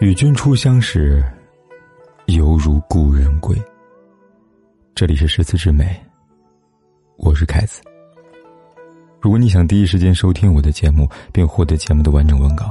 [0.00, 1.20] 与君初相识，
[2.26, 3.60] 犹如故人归。
[4.94, 6.00] 这里是诗词之美，
[7.16, 7.82] 我是凯子。
[9.20, 12.70] 如果你想第一时间收听我的节目，并获得节目的完整文稿，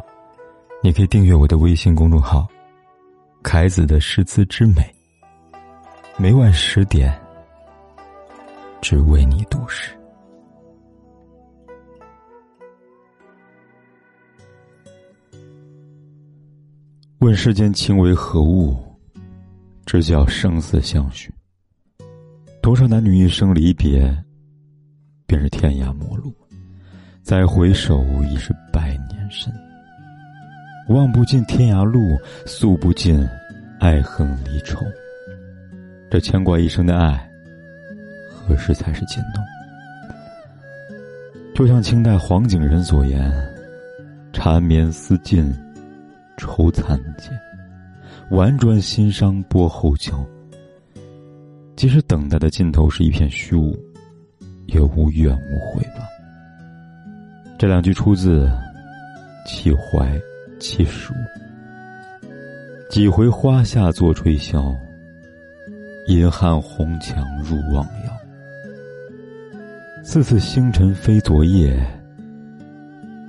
[0.81, 2.47] 你可以订阅我的微信公众号
[3.43, 4.89] “凯子的诗词之美”。
[6.15, 7.13] 每晚十点，
[8.79, 9.96] 只为你读诗。
[17.19, 18.77] 问世间情为何物，
[19.87, 21.33] 只叫生死相许。
[22.61, 24.15] 多少男女一生离别，
[25.25, 26.31] 便是天涯陌路。
[27.23, 29.51] 再回首，已是百年身。
[30.89, 31.99] 望不尽天涯路，
[32.45, 33.27] 诉不尽
[33.79, 34.85] 爱恨离愁。
[36.11, 37.27] 这牵挂一生的爱，
[38.29, 39.41] 何时才是尽头？
[41.55, 43.33] 就像清代黄景仁所言
[44.31, 45.51] ：“缠绵思尽。”
[46.37, 47.37] 愁残茧，
[48.31, 50.25] 婉转心伤拨后桥。
[51.75, 53.77] 即使等待的尽头是一片虚无，
[54.67, 56.07] 也无怨无悔吧。
[57.59, 58.45] 这两句出自
[59.45, 60.17] 《弃怀·
[60.59, 61.13] 弃书》。
[62.89, 64.75] 几回花下作吹箫，
[66.07, 68.17] 银汉红墙入望遥。
[70.03, 71.77] 次次星辰非昨夜，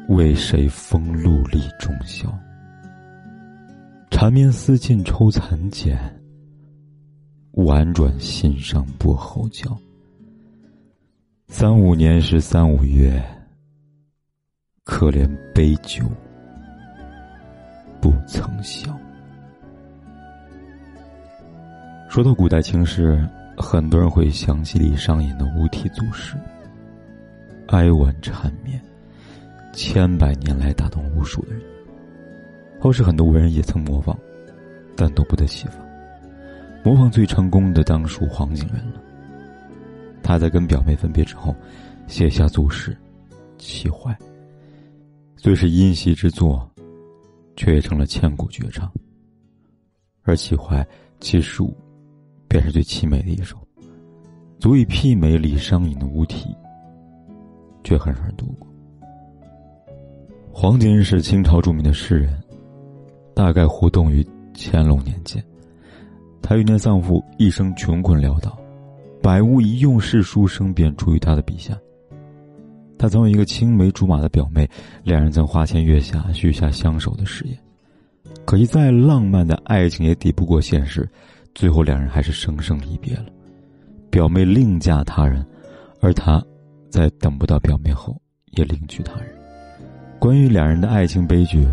[0.09, 2.33] 为谁风露立中宵？
[4.21, 5.97] 缠绵思尽抽残茧，
[7.53, 9.65] 婉转心上拨后娇。
[11.47, 13.25] 三五年时三五月，
[14.83, 15.25] 可怜
[15.55, 16.05] 杯酒
[18.01, 18.93] 不曾消。
[22.09, 23.25] 说到古代情诗，
[23.57, 26.35] 很多人会想起李商隐的无题组诗，
[27.69, 28.83] 哀婉缠绵，
[29.73, 31.63] 千百年来打动无数的人。
[32.81, 34.17] 后世很多文人也曾模仿，
[34.97, 35.79] 但都不得其法。
[36.85, 39.01] 模仿最成功的当属黄景仁了。
[40.23, 41.55] 他在跟表妹分别之后，
[42.07, 42.93] 写下组诗
[43.59, 44.13] 《齐怀》，
[45.37, 46.71] 虽是因袭之作，
[47.57, 48.91] 却也成了千古绝唱。
[50.23, 50.81] 而《齐怀》
[51.19, 51.63] 其实
[52.47, 53.57] 便是最凄美的一首，
[54.61, 56.55] 足以媲美李商隐的无题，
[57.83, 58.69] 却很少人读过。
[60.53, 62.39] 黄景仁是清朝著名的诗人。
[63.39, 65.41] 大概活动于乾隆年间，
[66.43, 68.59] 他遇年丧父，一生穷困潦倒，
[69.23, 71.79] 百无一用，世书生便出于他的笔下。
[72.99, 74.69] 他曾有一个青梅竹马的表妹，
[75.05, 77.57] 两人曾花前月下，许下相守的誓言。
[78.45, 81.09] 可惜再浪漫的爱情也抵不过现实，
[81.55, 83.27] 最后两人还是生生离别了。
[84.11, 85.47] 表妹另嫁他人，
[86.01, 86.45] 而他，
[86.91, 89.29] 在等不到表妹后，也另娶他人。
[90.19, 91.65] 关于两人的爱情悲剧。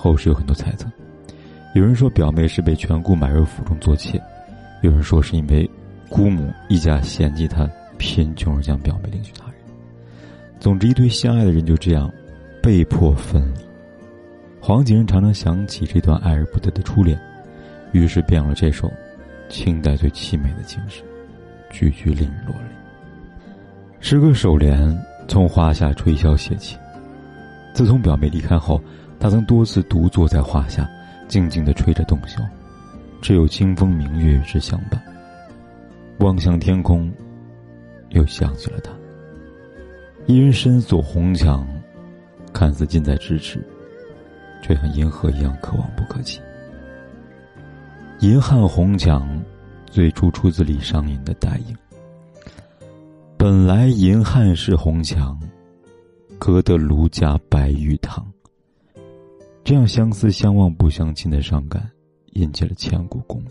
[0.00, 0.86] 后世有很多猜测，
[1.74, 4.22] 有人说表妹是被权姑买入府中做妾，
[4.82, 5.68] 有人说是因为
[6.08, 9.54] 姑母一家嫌弃她贫穷而将表妹领去他人。
[10.60, 12.08] 总之，一对相爱的人就这样
[12.62, 13.60] 被迫分离。
[14.60, 17.20] 黄景仁常常想起这段爱而不得的初恋，
[17.90, 18.88] 于是变了这首
[19.48, 21.02] 清代最凄美的情诗，
[21.70, 22.68] 句句令人落泪。
[23.98, 26.76] 诗歌首联从华夏吹箫写起，
[27.78, 28.82] 自从表妹离开后。
[29.20, 30.88] 他曾多次独坐在画下，
[31.28, 32.44] 静静的吹着洞箫，
[33.20, 35.00] 只有清风明月之相伴。
[36.18, 37.12] 望向天空，
[38.10, 38.90] 又想起了他。
[40.26, 41.66] 一人深锁红墙，
[42.52, 43.64] 看似近在咫尺，
[44.62, 46.40] 却像银河一样可望不可及。
[48.20, 49.40] 银汉红墙，
[49.86, 51.74] 最初出自李商隐的《代影》。
[53.36, 55.38] 本来银汉是红墙，
[56.38, 58.26] 隔得卢家白玉堂。
[59.64, 61.90] 这样相思相望不相亲的伤感，
[62.32, 63.50] 引起了千古共鸣。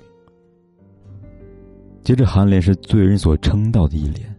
[2.04, 4.34] 接着，颔联是罪人所称道的一联，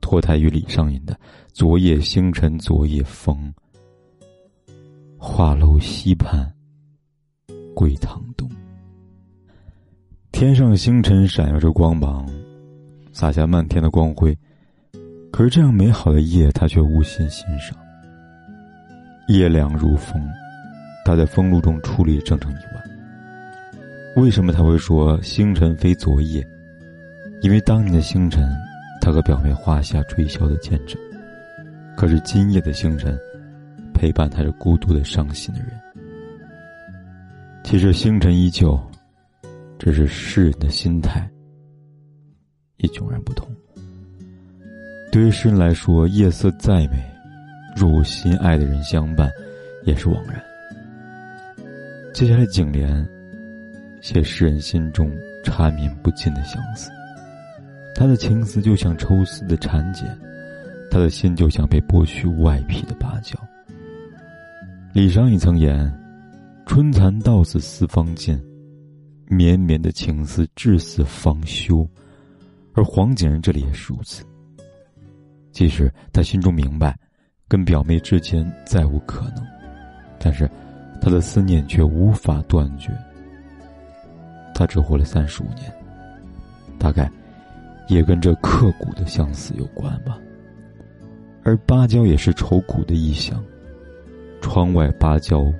[0.00, 1.18] 脱胎于李商隐的
[1.52, 3.52] “昨夜星辰昨夜风，
[5.16, 6.52] 画楼西畔
[7.74, 8.48] 归堂东”。
[10.30, 12.28] 天上星辰闪耀着光芒，
[13.10, 14.38] 洒下漫天的光辉，
[15.36, 17.76] 可是这样美好的夜，他却无心欣赏。
[19.28, 20.26] 夜凉如风。
[21.04, 22.82] 他在风露中矗立整整一晚。
[24.16, 26.42] 为什么他会说星辰非昨夜？
[27.42, 28.48] 因为当年的星辰，
[28.98, 30.98] 他和表妹画下吹箫的见证。
[31.98, 33.14] 可是今夜的星辰，
[33.92, 35.68] 陪伴他是孤独的伤心的人。
[37.62, 38.82] 其实星辰依旧，
[39.78, 41.28] 只是诗人的心态
[42.78, 43.46] 已迥然不同。
[45.16, 47.02] 对于诗人来说，夜色再美，
[47.74, 49.32] 若无心爱的人相伴，
[49.84, 50.38] 也是枉然。
[52.12, 53.08] 接下来，颈联
[54.02, 55.10] 写诗人心中
[55.42, 56.90] 缠绵不尽的相思。
[57.94, 60.06] 他的情思就像抽丝的蚕茧，
[60.90, 63.38] 他的心就像被剥去外皮的芭蕉。
[64.92, 65.90] 李商隐曾言
[66.66, 68.38] ：“春蚕到死丝方尽，
[69.28, 71.88] 绵绵的情思至死方休。”
[72.76, 74.22] 而黄景仁这里也是如此。
[75.56, 76.94] 即使他心中明白，
[77.48, 79.42] 跟表妹之间再无可能，
[80.18, 80.46] 但是
[81.00, 82.92] 他的思念却无法断绝。
[84.54, 85.72] 他只活了三十五年，
[86.78, 87.10] 大概。
[87.88, 90.18] 也跟这刻骨的相思有关吧。
[91.44, 93.40] 而芭蕉也是愁苦的意象。
[94.40, 95.50] 窗外芭蕉，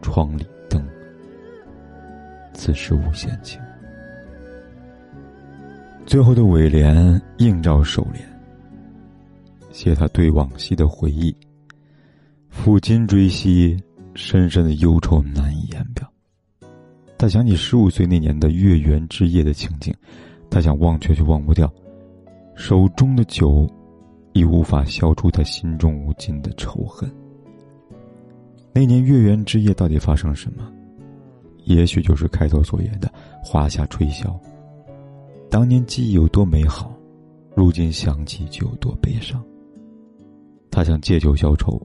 [0.00, 0.82] 窗里灯。
[2.54, 3.60] 此时无限情。
[6.06, 8.26] 最后的尾联映照首联，
[9.72, 11.34] 写他对往昔的回忆。
[12.50, 13.76] 抚今追昔，
[14.14, 16.06] 深深的忧愁难以言表。
[17.18, 19.92] 他想起十五岁那年的月圆之夜的情景。
[20.50, 21.66] 他想忘却，却忘不掉；
[22.54, 23.66] 手中的酒，
[24.34, 27.10] 已无法消除他心中无尽的仇恨。
[28.74, 30.70] 那年月圆之夜，到底发生了什么？
[31.64, 33.10] 也许就是开头所言的
[33.42, 34.38] “华夏吹箫”。
[35.48, 36.94] 当年记忆有多美好，
[37.54, 39.42] 如今想起就有多悲伤。
[40.72, 41.80] 他想借酒消愁，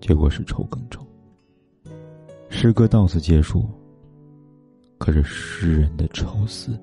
[0.00, 1.02] 结果是愁更愁。
[2.50, 3.66] 诗歌到此结束，
[4.98, 6.78] 可是诗人的愁思。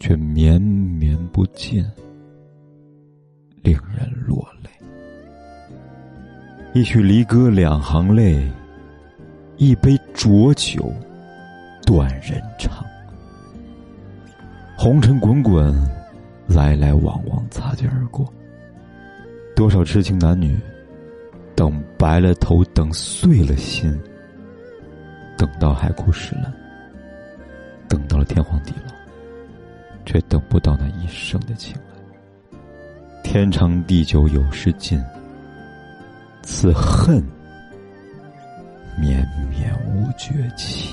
[0.00, 1.80] 却绵绵不尽，
[3.62, 4.68] 令人落泪。
[6.74, 8.50] 一曲离歌两行泪，
[9.58, 10.92] 一杯浊酒
[11.86, 12.84] 断人肠。
[14.76, 15.72] 红尘滚滚，
[16.48, 18.26] 来来往往，擦肩而过。
[19.54, 20.58] 多少痴情男女，
[21.54, 23.98] 等白了头，等碎了心，
[25.36, 26.52] 等到海枯石烂，
[27.88, 28.92] 等到了天荒地老。
[30.04, 32.58] 却等不到那一生的情爱。
[33.22, 35.00] 天长地久有时尽，
[36.42, 37.22] 此恨
[38.98, 40.92] 绵绵无绝期。